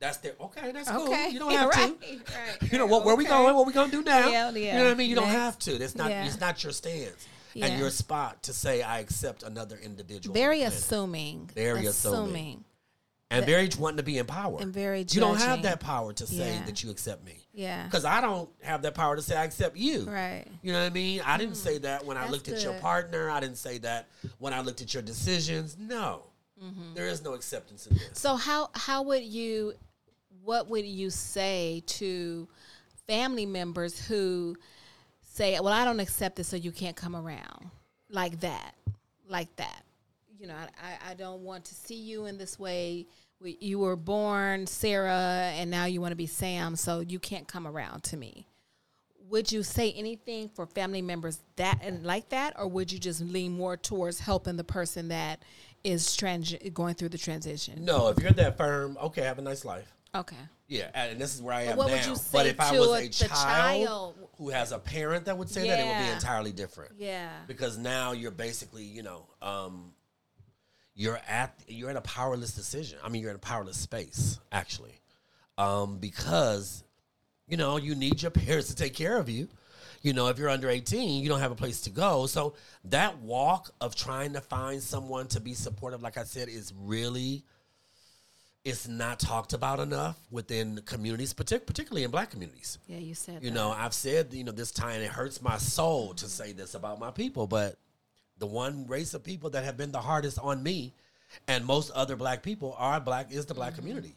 [0.00, 0.70] That's their okay.
[0.70, 1.08] That's cool.
[1.08, 1.30] Okay.
[1.30, 2.06] You don't have right, to.
[2.16, 2.72] Right.
[2.72, 3.04] You know what?
[3.04, 3.32] Where we Okay.
[3.32, 3.56] going?
[3.56, 4.28] What we gonna do now?
[4.28, 5.10] Yeah, You know what I mean?
[5.10, 5.76] You don't have to.
[5.76, 6.08] That's not.
[6.10, 6.24] Yeah.
[6.24, 7.66] It's not your stance Yeah.
[7.66, 10.34] and your spot to say I accept another individual.
[10.34, 11.50] Very assuming.
[11.52, 12.22] Very assuming.
[12.26, 12.64] assuming.
[13.30, 14.62] And very wanting to be empowered.
[14.62, 16.64] And very You don't have that power to say Yeah.
[16.64, 17.46] that you accept me.
[17.52, 17.84] Yeah.
[17.84, 20.04] Because I don't have that power to say I accept you.
[20.04, 20.46] Right.
[20.62, 21.20] You know what I mean?
[21.24, 23.30] I didn't say that when I That's looked at your partner.
[23.30, 25.76] I didn't say that when I looked at your decisions.
[25.78, 26.24] No.
[26.62, 26.94] Mm-hmm.
[26.94, 28.10] There is no acceptance in this.
[28.14, 29.74] So how how would you
[30.42, 32.48] what would you say to
[33.06, 34.56] family members who
[35.22, 37.70] say, "Well, I don't accept this, so you can't come around,"
[38.10, 38.74] like that,
[39.28, 39.84] like that.
[40.38, 43.06] You know, I, I- don't want to see you in this way.
[43.40, 47.46] We, you were born Sarah, and now you want to be Sam, so you can't
[47.46, 48.46] come around to me.
[49.30, 53.20] Would you say anything for family members that and like that, or would you just
[53.20, 55.42] lean more towards helping the person that
[55.84, 57.84] is trans- going through the transition?
[57.84, 59.92] No, if you're that firm, okay, have a nice life.
[60.14, 60.36] Okay.
[60.66, 61.92] Yeah, and this is where I am what now.
[61.94, 64.14] would you but say if I was a- a child, child?
[64.38, 66.92] who has a parent that would say that, it would be entirely different.
[66.98, 67.30] Yeah.
[67.46, 69.92] Because now you're basically, you know, um,
[70.98, 72.98] you're at you're in a powerless decision.
[73.04, 75.00] I mean, you're in a powerless space actually,
[75.56, 76.82] um, because
[77.46, 79.48] you know you need your parents to take care of you.
[80.02, 82.26] You know, if you're under 18, you don't have a place to go.
[82.26, 86.72] So that walk of trying to find someone to be supportive, like I said, is
[86.76, 87.44] really
[88.64, 92.78] it's not talked about enough within communities, partic- particularly in black communities.
[92.86, 93.54] Yeah, you said You that.
[93.54, 96.98] know, I've said, you know, this time it hurts my soul to say this about
[96.98, 97.76] my people, but
[98.38, 100.94] the one race of people that have been the hardest on me
[101.46, 103.80] and most other black people are black is the black Mm-hmm.
[103.80, 104.14] community.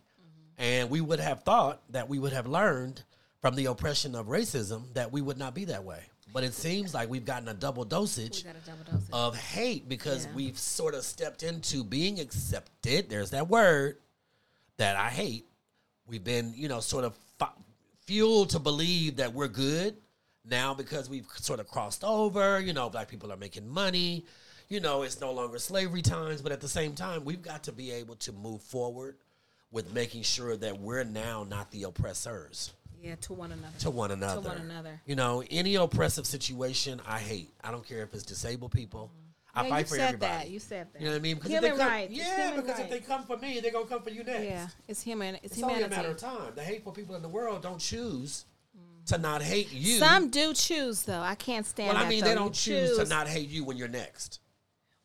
[0.58, 3.02] And we would have thought that we would have learned
[3.42, 6.02] from the oppression of racism that we would not be that way.
[6.34, 9.10] But it seems like we've gotten a double dosage a double dosage.
[9.12, 10.34] of hate because Yeah.
[10.36, 13.10] we've sort of stepped into being accepted.
[13.10, 13.98] There's that word
[14.78, 15.46] that I hate.
[16.06, 17.64] We've been, you know, sort of fu-
[18.06, 19.98] fueled to believe that we're good
[20.44, 24.26] Now, because we've sort of crossed over, you know, black people are making money.
[24.70, 27.72] You know, it's no longer slavery times, but at the same time, we've got to
[27.72, 29.18] be able to move forward
[29.72, 33.74] with making sure that we're now not the oppressors Yeah, to one another.
[33.80, 34.42] to one another.
[34.42, 35.02] To one another.
[35.06, 37.50] You know, any oppressive situation, I hate.
[37.64, 39.12] I don't care if it's disabled people.
[39.14, 39.18] Mm-hmm.
[39.60, 40.32] I Yeah, fight you for said everybody.
[40.32, 40.50] that.
[40.50, 41.00] You said that.
[41.02, 41.36] You know what I mean?
[41.36, 42.14] Because if Human they come, rights.
[42.14, 44.44] Yeah, because if they come for me, they're gonna come for you next.
[44.46, 45.36] Yeah, it's human.
[45.36, 45.84] It's, It's humanity.
[45.84, 46.54] only a matter of time.
[46.56, 48.46] The hateful people in the world don't choose
[49.12, 49.98] to not hate you.
[50.00, 51.22] Some do choose though.
[51.22, 51.90] I can't stand.
[51.96, 52.28] well, I mean, though.
[52.30, 54.40] they don't choose to not hate you when you're next.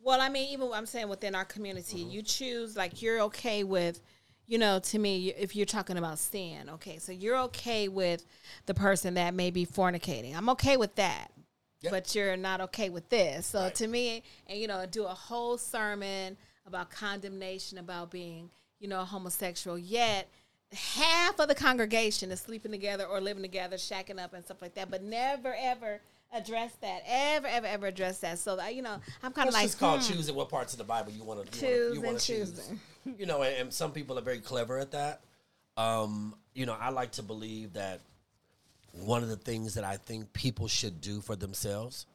[0.00, 2.10] Well, I mean, even what I'm saying within our community, Mm-hmm.
[2.10, 4.00] you choose like you're okay with,
[4.46, 8.24] you know, to me, if you're talking about sin, okay, so you're okay with
[8.66, 10.36] the person that may be fornicating.
[10.36, 11.32] I'm okay with that,
[11.80, 11.92] Yep.
[11.92, 13.46] but you're not okay with this.
[13.46, 13.74] So Right.
[13.74, 19.04] to me, and you know, do a whole sermon about condemnation about being, you know,
[19.04, 20.28] homosexual, yet
[20.72, 24.74] half of the congregation is sleeping together or living together, shacking up and stuff like
[24.74, 26.00] that, but never ever
[26.32, 28.38] address that, ever ever ever address that.
[28.38, 30.12] So that you know, I'm kind of It's like just called hmm.
[30.12, 32.50] choosing what parts of the Bible you want to Choose you want to choose.
[32.50, 32.80] choosing.
[33.18, 35.20] You know, and, and some people are very clever at that.
[35.76, 38.00] Um, you know, I like to believe that
[38.92, 42.06] one of the things that I think people should do for themselves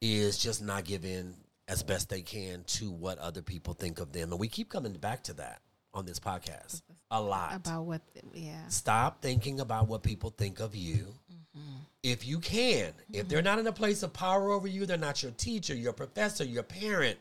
[0.00, 1.34] is just not give in
[1.66, 4.92] as best they can to what other people think of them, and we keep coming
[4.92, 5.60] back to that
[5.94, 7.54] on this podcast a lot.
[7.54, 8.00] about what
[8.34, 11.14] yeah Stop thinking about what people think of you.
[11.30, 11.76] Mm-hmm.
[12.02, 13.28] If you can, if mm-hmm.
[13.28, 16.42] they're not in a place of power over you, they're not your teacher, your professor,
[16.42, 17.18] your parent,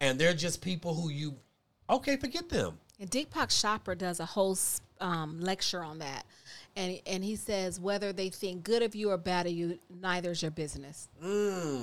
[0.00, 1.36] and they're just people who you,
[1.88, 2.78] okay, forget them.
[2.98, 4.56] and Deepak Chopra does a whole
[5.00, 6.24] um, lecture on that
[6.76, 10.30] and and he says whether they think good of you or bad of you neither
[10.30, 11.08] is your business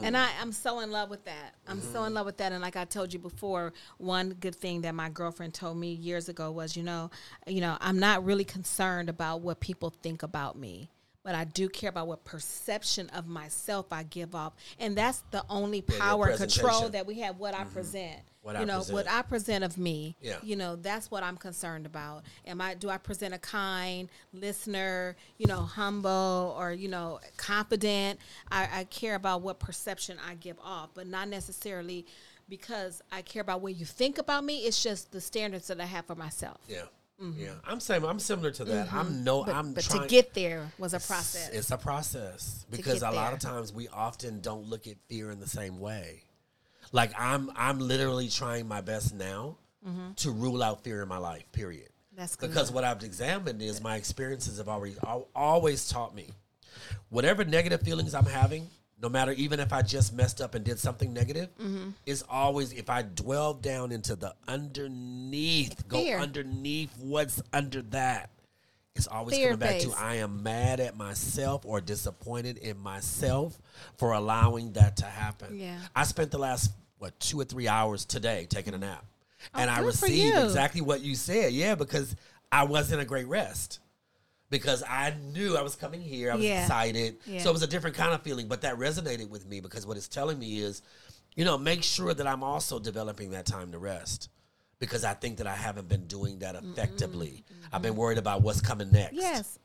[0.03, 1.55] and I, I'm so in love with that.
[1.67, 2.51] I'm so in love with that.
[2.51, 6.29] And like I told you before, one good thing that my girlfriend told me years
[6.29, 7.09] ago was, you know,
[7.47, 10.89] you know, I'm not really concerned about what people think about me.
[11.23, 15.43] But I do care about what perception of myself I give off, and that's the
[15.49, 17.39] only power and control that we have.
[17.39, 17.73] What I mm-hmm.
[17.73, 19.09] present, What I you know, what.
[19.09, 20.17] I present of me.
[20.21, 20.35] Yeah.
[20.43, 22.23] You know, that's what I'm concerned about.
[22.45, 28.19] Am I do I present a kind listener, you know, humble or, you know, confident?
[28.51, 32.05] I, I care about what perception I give off, but not necessarily
[32.49, 34.59] because I care about what you think about me.
[34.65, 36.57] It's just the standards that I have for myself.
[36.67, 36.83] Yeah,
[37.19, 37.49] yeah.
[37.65, 38.03] I'm same.
[38.03, 38.91] I'm similar to that.
[38.93, 39.41] I'm no.
[39.41, 39.45] Mm-hmm.
[39.51, 40.01] But, I'm but trying.
[40.03, 41.49] to get there was a process.
[41.49, 45.39] It's a process because a lot of times we often don't look at fear in
[45.39, 46.23] the same way.
[46.91, 49.57] Like I'm, I'm literally trying my best now
[50.17, 51.51] to rule out fear in my life.
[51.51, 51.89] Period.
[51.89, 52.17] Mm-hmm.
[52.17, 52.49] That's good.
[52.49, 54.95] because what I've examined is my experiences have already
[55.35, 56.29] always taught me
[57.09, 58.67] whatever negative feelings I'm having,
[59.03, 61.89] no matter even if I just messed up and did something negative, Mm-hmm.
[62.05, 66.19] is always if I dwell down into the underneath, go Fear.
[66.19, 68.29] underneath what's under that.
[68.95, 69.93] It's always Fear coming back to.
[69.97, 73.57] I am mad at myself or disappointed in myself
[73.97, 75.57] for allowing that to happen.
[75.59, 75.77] Yeah.
[75.95, 79.03] I spent the last what two or three hours today taking a nap,
[79.53, 81.51] and I Oh, good for received exactly what you said.
[81.53, 82.15] Yeah, because
[82.51, 83.79] I wasn't a great rest
[84.53, 86.31] because I knew I was coming here.
[86.31, 86.61] I was Yeah.
[86.61, 87.17] excited.
[87.25, 87.41] Yeah.
[87.41, 89.97] So it was a different kind of feeling, but that resonated with me because what
[89.97, 90.83] it's telling me is,
[91.35, 94.29] you know, make sure that I'm also developing that time to rest
[94.77, 97.43] because I think that I haven't been doing that effectively.
[97.71, 99.15] I've been worried about what's coming next.
[99.15, 99.57] Yes.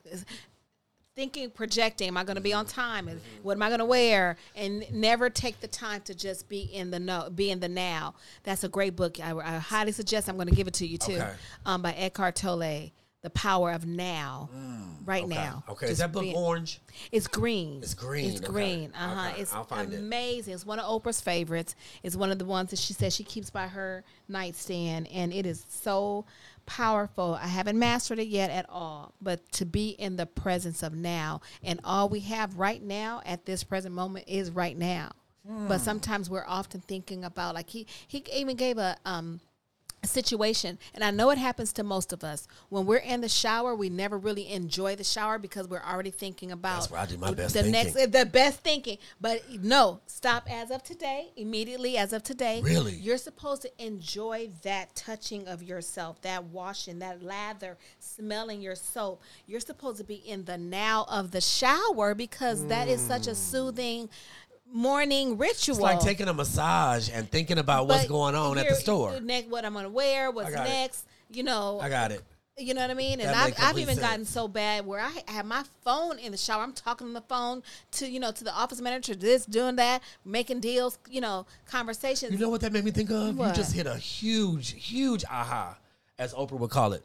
[1.15, 3.09] Thinking, projecting, am I going to be on time?
[3.09, 4.37] And What am I going to wear?
[4.55, 8.15] And never take the time to just be in the no, be in the now.
[8.45, 9.19] That's a great book.
[9.21, 10.29] I, I highly suggest.
[10.29, 11.33] I'm going to give it to you too, Okay.
[11.67, 12.93] um, by Eckhart Tolle.
[13.29, 14.49] The power of now,
[15.05, 15.35] right Okay.
[15.35, 15.63] now.
[15.69, 15.89] Okay.
[15.91, 16.81] Is that book being- orange?
[17.13, 17.83] It's green.
[17.83, 18.47] It's green, It's okay.
[18.51, 18.93] green.
[18.95, 19.29] Uh huh.
[19.33, 19.99] Okay, It's find it.
[19.99, 20.55] amazing.
[20.55, 21.75] It's one of Oprah's favorites.
[22.03, 25.45] It's one of the ones that she says she keeps by her nightstand, and it
[25.45, 26.25] is so
[26.65, 27.39] powerful.
[27.39, 31.43] I haven't mastered it yet at all, but to be in the presence of now,
[31.63, 35.11] and all we have right now at this present moment is right now.
[35.47, 35.69] Hmm.
[35.69, 39.48] But sometimes we're often thinking about like he he even gave a um a
[40.05, 40.79] situation.
[40.95, 42.47] And i know it happens to most of us.
[42.69, 46.53] When we're in the shower we never really enjoy the shower because we're already thinking
[46.53, 47.95] about That's where I do my best the thinking.
[47.95, 48.99] next the best thinking.
[49.21, 52.61] But no stop as of today immediately as of today.
[52.63, 52.95] Really?
[52.95, 59.23] you're supposed to enjoy that touching of yourself that washing that lather smelling your soap.
[59.47, 63.33] You're supposed to be in the now of the shower because that is such a
[63.33, 63.37] mm.
[63.37, 64.09] soothing
[64.73, 68.75] morning ritual It's like taking a massage and thinking about what's going on at the
[68.75, 69.19] store.
[69.21, 70.71] Next, what I'm gonna wear, what's got it.
[70.71, 71.81] next, you know.
[71.81, 72.23] I got it.
[72.61, 73.21] You know what I mean?
[73.21, 76.65] And I've, I've even gotten so bad where I have my phone in the shower.
[76.65, 80.03] I'm talking on the phone to you know to the office manager, this, doing that,
[80.25, 82.33] making deals, you know, conversations.
[82.33, 83.37] You know what that made me think of?
[83.37, 83.49] What?
[83.49, 85.79] You just hit a huge, huge aha,
[86.19, 87.05] as Oprah would call it.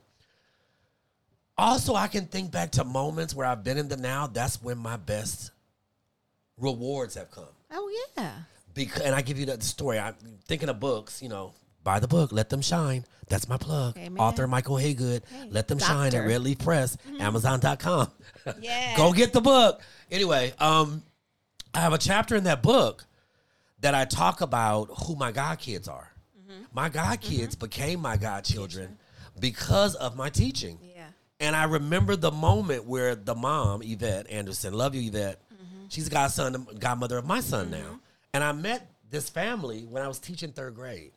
[1.55, 4.25] Also, I can think back to moments where I've been in the now.
[4.25, 5.51] That's when my best
[6.57, 7.45] rewards have come.
[7.71, 8.33] Oh yeah.
[8.73, 9.99] Because, and I give you that story.
[9.99, 13.05] I'm thinking of books, you know, buy the book, Let Them Shine.
[13.29, 13.97] That's my plug.
[13.97, 14.19] Amen.
[14.19, 16.25] Author Michael Haygood, Let Them Shine at.
[16.25, 18.09] Redleaf Press, Amazon.com.
[18.59, 18.97] Yeah.
[18.97, 19.81] Go get the book.
[20.11, 21.01] Anyway, um,
[21.73, 23.05] I have a chapter in that book
[23.79, 26.11] that I talk about who my God kids are.
[26.37, 26.63] Mm-hmm.
[26.73, 28.97] My God kids became my God children
[29.39, 30.77] because of my teaching.
[30.81, 31.05] Yeah.
[31.39, 35.41] And I remember the moment where the mom, Yvette Anderson, love you, Yvette.
[35.89, 37.99] She's the godson, godmother of my son now.
[38.33, 41.11] And I met this family when I was teaching third grade.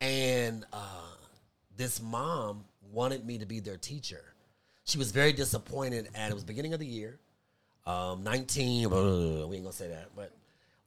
[0.00, 1.16] And uh,
[1.76, 4.22] this mom wanted me to be their teacher.
[4.84, 7.18] She was very disappointed at it was beginning of the year,
[7.86, 10.32] um, 19, blah, blah, blah, we ain't gonna say that, but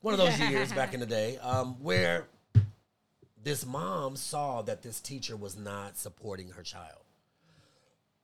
[0.01, 2.27] one of those years back in the day, um, where
[3.43, 7.01] this mom saw that this teacher was not supporting her child.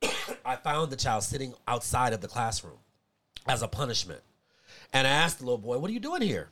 [0.46, 2.80] I found the child sitting outside of the classroom
[3.48, 4.22] as a punishment.
[4.94, 6.50] And I asked the little boy, What are you doing here?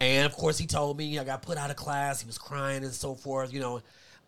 [0.00, 2.20] And of course, he told me I got put out of class.
[2.20, 3.52] He was crying and so forth.
[3.52, 3.80] You know,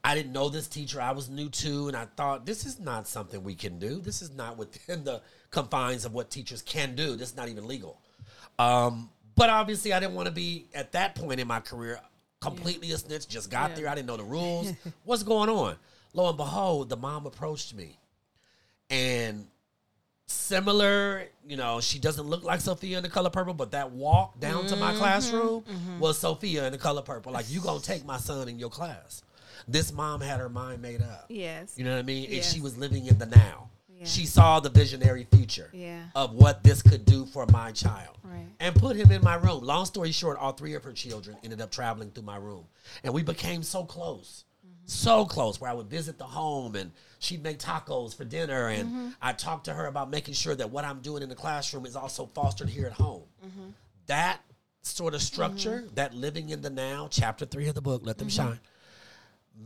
[0.05, 1.01] I didn't know this teacher.
[1.01, 4.01] I was new to, and I thought this is not something we can do.
[4.01, 7.17] This is not within the confines of what teachers can do.
[7.17, 8.01] This is not even legal.
[8.59, 12.01] Um, but obviously, I didn't want to be at that point in my career
[12.41, 13.27] completely a snitch.
[13.29, 13.89] Just got there.
[13.89, 14.73] I didn't know the rules.
[15.05, 15.77] What's going on?
[16.13, 17.99] Lo and behold, the mom approached me,
[18.89, 19.47] and
[20.27, 24.39] similar, you know, she doesn't look like Sofia in the color purple, but that walk
[24.41, 25.99] down to my mm-hmm, classroom mm-hmm, mm-hmm.
[26.01, 27.33] was Sofia in the color purple.
[27.33, 29.23] Like, you gonna take my son in your class.
[29.69, 31.27] This mom had her mind made up.
[31.29, 31.75] Yes.
[31.77, 32.33] You know what I mean?
[32.33, 33.71] And she was living in the now.
[33.89, 34.05] Yeah.
[34.05, 36.05] She saw the visionary future Yeah.
[36.15, 38.17] of what this could do for my child.
[38.23, 38.47] Right.
[38.61, 39.65] And put him in my room.
[39.65, 42.67] Long story short, all three of her children ended up traveling through my room.
[43.03, 44.45] And we became so close.
[44.87, 48.89] So close where I would visit the home and she'd make tacos for dinner and
[48.89, 49.09] mm-hmm.
[49.21, 51.97] I talked to her about making sure that what I'm doing in the classroom is
[51.97, 53.25] also fostered here at home.
[53.45, 53.71] Mm-hmm.
[54.07, 54.41] That
[54.83, 55.95] sort of structure, mm-hmm.
[55.97, 58.61] that living in the now, chapter three of the book, Let Them Shine,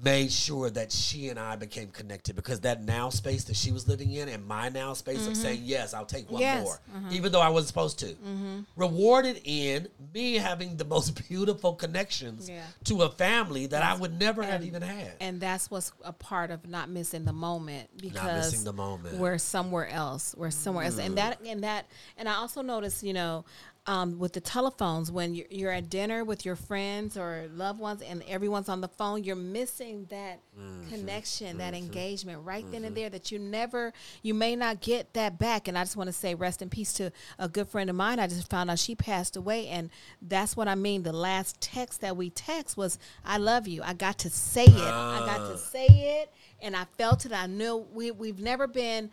[0.03, 3.89] made sure that she and I became connected because that now space that she was
[3.89, 5.43] living in and my now space of mm-hmm.
[5.43, 6.65] saying, yes, I'll take one Yes.
[6.65, 7.13] more, mm-hmm.
[7.13, 8.61] even though I wasn't supposed to, mm-hmm.
[8.77, 12.63] rewarded in me having the most beautiful connections Yeah.
[12.85, 15.13] to a family that I would never have even had.
[15.21, 19.17] And that's what's a part of not missing the moment because missing the moment.
[19.17, 20.35] we're somewhere else.
[20.37, 21.17] We're somewhere else, and mm.
[21.17, 23.45] that and that and I also noticed, you know,
[23.91, 28.03] um, with the telephones when you're, you're at dinner with your friends or loved ones,
[28.03, 30.91] and everyone's on the phone, you're missing that Mm-hmm.
[30.91, 35.39] connection, that engagement right then and there that you never, you may not get that
[35.39, 35.69] back.
[35.69, 38.19] And I just want to say, rest in peace to a good friend of mine.
[38.19, 39.89] I just found out she passed away, and
[40.21, 41.03] that's what I mean.
[41.03, 44.71] The last text that we text was, "I love you." I got to say it.
[44.71, 45.53] I got Ah.
[45.53, 45.87] to say
[46.21, 47.33] it, and I felt it.
[47.33, 49.11] I knew we we've never been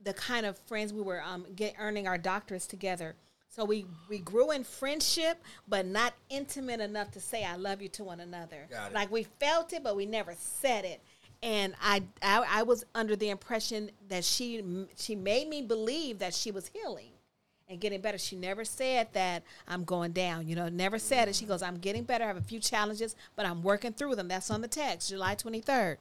[0.00, 3.16] the kind of friends we were um, get earning our doctorates together.
[3.48, 7.88] So we we grew in friendship, but not intimate enough to say "I love you"
[7.90, 8.66] to one another.
[8.94, 11.00] Like we felt it, but we never said it.
[11.42, 14.62] And I, I I was under the impression that she
[14.96, 17.10] she made me believe that she was healing
[17.68, 18.18] and getting better.
[18.18, 20.48] She never said that I'm going down.
[20.48, 21.34] You know, never said it.
[21.34, 22.24] She goes, I'm getting better.
[22.24, 24.28] I have a few challenges, but I'm working through them.
[24.28, 25.96] That's on the text, July 23rd.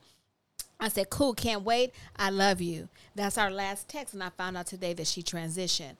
[0.79, 1.93] I said, cool, can't wait.
[2.15, 2.87] I love you.
[3.15, 4.13] That's our last text.
[4.13, 5.97] And I found out today that she transitioned.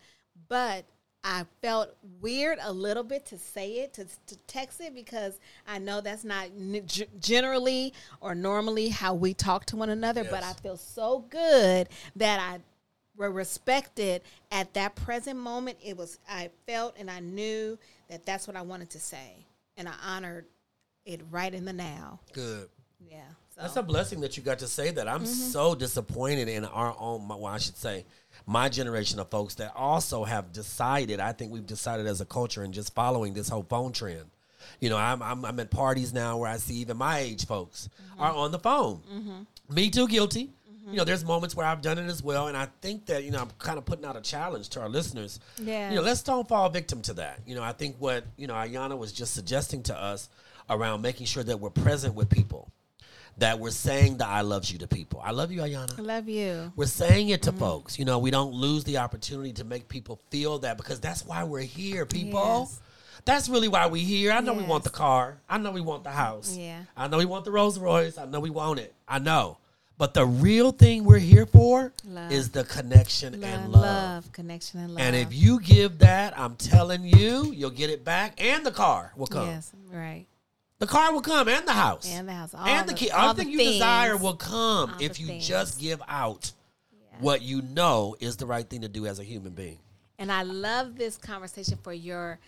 [0.47, 0.86] But
[1.23, 1.89] I felt
[2.21, 6.23] weird a little bit to say it, to, to text it, because I know that's
[6.23, 6.49] not
[6.86, 10.23] g- generally or normally how we talk to one another.
[10.23, 12.60] But I feel so good that I
[13.17, 15.77] were respected at that present moment.
[15.84, 17.77] It was, I felt and I knew
[18.10, 19.45] that that's what I wanted to say.
[19.75, 20.45] And I honored
[21.06, 22.19] it right in the now.
[22.32, 22.69] Good.
[22.99, 23.21] Yeah.
[23.56, 23.62] So.
[23.62, 25.08] That's a blessing that you got to say that.
[25.08, 25.25] I'm Mm-hmm.
[25.51, 28.06] so disappointed in our own, well, I should say,
[28.47, 31.19] my generation of folks that also have decided.
[31.19, 34.23] I think we've decided as a culture and just following this whole phone trend.
[34.79, 37.89] You know, I'm, I'm, I'm at parties now where I see even my age folks
[38.17, 38.23] Mm-hmm.
[38.23, 39.45] are on the phone.
[39.69, 40.49] Me too, guilty.
[40.89, 43.31] You know, there's moments where I've done it as well, and I think that you
[43.31, 45.39] know I'm kind of putting out a challenge to our listeners.
[45.62, 45.89] Yeah.
[45.89, 47.41] You know, let's don't fall victim to that.
[47.45, 50.29] You know, I think what you know Ayana was just suggesting to us
[50.69, 52.71] around making sure that we're present with people
[53.38, 55.21] that we're saying the I loves you to people.
[55.23, 55.98] I love you, Ayana.
[55.98, 56.71] I love you.
[56.75, 57.60] We're saying it to Mm-hmm.
[57.60, 58.00] folks.
[58.00, 61.44] You know, we don't lose the opportunity to make people feel that because that's why
[61.44, 62.67] we're here, people.
[62.69, 62.79] Yes.
[63.25, 64.31] That's really why we're here.
[64.31, 65.38] I know we want the car.
[65.50, 66.56] I know we want the house.
[66.58, 66.79] Yeah.
[66.96, 68.17] I know we want the Rolls Royce.
[68.17, 68.94] I know we want it.
[69.08, 69.58] I know.
[69.98, 72.31] But the real thing we're here for Love.
[72.31, 73.81] is the connection Love, and love.
[73.81, 74.31] love.
[74.31, 75.02] connection, and love.
[75.02, 79.12] And if you give that, I'm telling you, you'll get it back and the car
[79.17, 79.48] will come.
[79.48, 80.25] yes, right,
[80.80, 82.08] The car will come and the house.
[82.12, 83.10] and the house, and the, the- key.
[83.10, 85.48] all Everything you desire will come All if you things.
[85.48, 86.52] just give out
[87.19, 89.80] what you know is the right thing to do as a human being.
[90.19, 92.40] And I love this conversation for your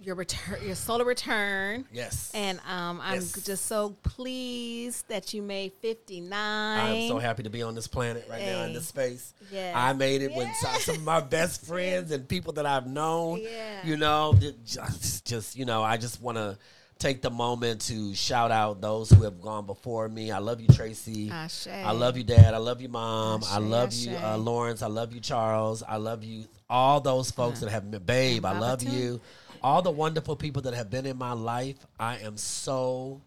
[0.00, 1.84] your return, your solar return.
[1.92, 2.32] Yes.
[2.34, 3.44] And um, I'm Yes.
[3.44, 6.32] just so pleased that you made 59.
[6.32, 9.34] I'm so happy to be on this planet right now in this space.
[9.52, 9.74] Yes.
[9.76, 13.40] I made it with some- some of my best friends and people that I've known.
[13.42, 13.86] Yeah.
[13.86, 16.58] You know, just, just you know, I just want to
[17.02, 20.30] take the moment to shout out those who have gone before me.
[20.30, 21.30] I love you, Tracy.
[21.30, 21.66] Ashe.
[21.66, 22.54] I love you, Dad.
[22.54, 23.42] I love you, Mom.
[23.44, 24.82] I Ashe, love you, uh, Lawrence.
[24.82, 25.82] I love you, Charles.
[25.82, 28.44] I love you, all those folks that have been, babe.
[28.44, 28.58] I.
[28.58, 28.90] Love too.
[28.90, 29.20] you.
[29.62, 31.76] All the wonderful people that have been in my life.
[31.98, 33.20] I am so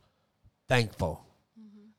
[0.69, 1.21] thankful.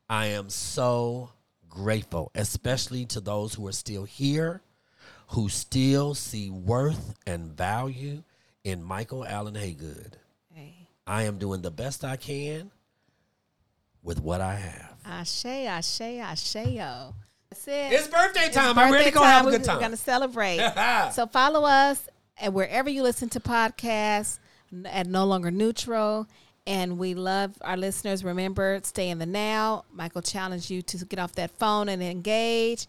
[0.09, 1.29] I am so
[1.69, 4.61] grateful, especially to those who are still here,
[5.29, 8.23] who still see worth and value
[8.63, 10.13] in Michael Allen Haygood.
[11.07, 12.69] I am doing the best I can
[14.03, 14.93] with what I have.
[15.05, 17.15] Ashe, ashe, ashe, yo.
[17.49, 17.93] That's it.
[17.93, 18.77] It's birthday It's time.
[18.77, 19.77] I'm ready to birthday go have a good time.
[19.77, 20.59] We're going to celebrate.
[21.13, 24.39] so follow us and wherever you listen to podcasts
[24.85, 26.27] at No Longer Neutral.
[26.67, 28.25] And we love our listeners.
[28.25, 29.85] Remember, stay in the now.
[29.93, 32.87] Michael challenged you to get off that phone and engage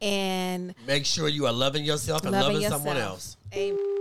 [0.00, 2.82] and Make sure you are loving yourself and loving loving yourself.
[2.82, 3.36] someone else.
[3.54, 3.99] Amen.